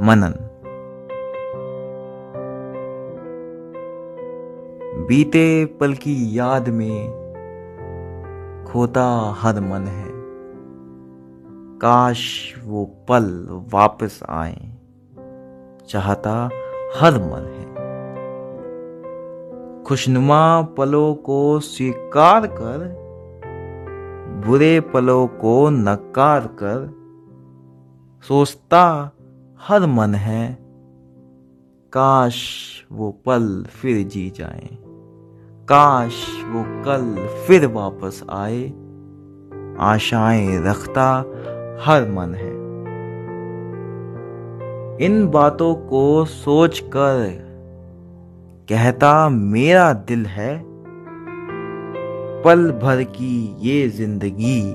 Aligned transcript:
मनन। 0.00 0.34
बीते 5.08 5.64
पल 5.64 5.92
की 5.92 6.38
याद 6.38 6.68
में 6.68 7.18
खोता 8.68 9.36
हर 9.38 9.60
मन 9.60 9.86
है। 9.86 10.08
काश 11.78 12.20
वो 12.64 12.84
पल 13.08 13.46
वापस 13.72 14.20
आए, 14.28 14.72
चाहता 15.88 16.50
हर 16.96 17.12
मन 17.12 17.46
है। 17.46 17.68
खुशनुमा 19.84 20.62
पलों 20.62 21.14
को 21.14 21.60
स्वीकार 21.60 22.46
कर, 22.46 22.94
बुरे 24.46 24.80
पलों 24.80 25.26
को 25.26 25.70
नकार 25.70 26.40
कर, 26.40 26.94
सोचता 28.28 29.10
हर 29.60 29.86
मन 29.86 30.14
है। 30.14 30.58
काश 31.92 32.36
वो 32.92 33.10
पल 33.10 33.64
फिर 33.68 34.06
जी 34.06 34.30
जाए। 34.30 34.68
काश 35.68 36.44
वो 36.46 36.62
कल 36.62 37.28
फिर 37.46 37.66
वापस 37.66 38.24
आए। 38.30 38.72
आशाएँ 39.80 40.58
रखता 40.58 41.18
हर 41.84 42.10
मन 42.10 42.34
है। 42.34 42.50
इन 45.06 45.28
बातों 45.28 45.74
को 45.74 46.24
सोचकर 46.24 47.28
कहता, 48.68 49.28
मेरा 49.28 49.92
दिल 49.92 50.26
है। 50.26 50.64
पल 52.42 52.72
भर 52.72 53.02
की 53.02 53.56
ये 53.58 53.88
ज़िंदगी 53.88 54.74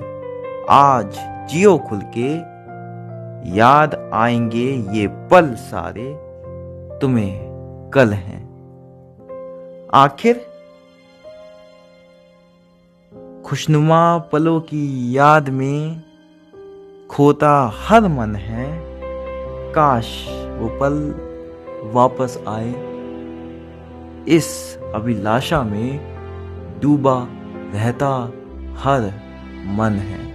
आज 0.69 1.15
जियो 1.51 1.77
खुल 1.77 1.99
के। 1.99 2.52
याद 3.45 4.11
आएँगे 4.13 4.89
ये 4.91 5.07
पल 5.07 5.53
सारे, 5.53 6.19
तुम्हें 6.99 7.39
कल 7.93 8.09
हैं। 8.09 8.43
आखिर, 9.93 10.47
खुशनुमा 13.45 14.17
पलों 14.17 14.61
की 14.61 15.17
याद 15.17 15.49
में 15.49 16.01
खोता 17.11 17.73
हर 17.75 18.01
मन 18.01 18.35
है। 18.35 18.83
काश 19.73 20.27
वो 20.29 20.79
पल 20.81 21.15
वापस 21.93 22.43
आए, 22.47 22.73
इस 24.27 24.79
अभिलाषा 24.95 25.63
में 25.63 25.99
डूबा 26.81 27.27
रहता 27.73 28.31
हर 28.77 29.01
मन 29.65 29.91
है। 29.91 30.32